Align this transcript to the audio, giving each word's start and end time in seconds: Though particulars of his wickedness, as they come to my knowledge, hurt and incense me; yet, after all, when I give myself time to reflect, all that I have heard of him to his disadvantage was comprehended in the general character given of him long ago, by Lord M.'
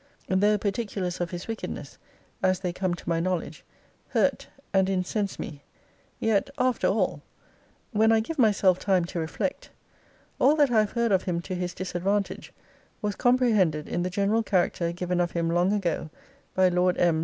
Though 0.29 0.57
particulars 0.57 1.21
of 1.21 1.29
his 1.29 1.47
wickedness, 1.47 1.99
as 2.41 2.61
they 2.61 2.73
come 2.73 2.95
to 2.95 3.07
my 3.07 3.19
knowledge, 3.19 3.63
hurt 4.07 4.47
and 4.73 4.89
incense 4.89 5.37
me; 5.37 5.61
yet, 6.19 6.49
after 6.57 6.87
all, 6.87 7.21
when 7.91 8.11
I 8.11 8.19
give 8.19 8.39
myself 8.39 8.79
time 8.79 9.05
to 9.05 9.19
reflect, 9.19 9.69
all 10.39 10.55
that 10.55 10.71
I 10.71 10.79
have 10.79 10.93
heard 10.93 11.11
of 11.11 11.25
him 11.25 11.39
to 11.41 11.53
his 11.53 11.75
disadvantage 11.75 12.51
was 12.99 13.15
comprehended 13.15 13.87
in 13.87 14.01
the 14.01 14.09
general 14.09 14.41
character 14.41 14.91
given 14.91 15.19
of 15.21 15.33
him 15.33 15.49
long 15.51 15.71
ago, 15.71 16.09
by 16.55 16.67
Lord 16.69 16.97
M.' 16.97 17.19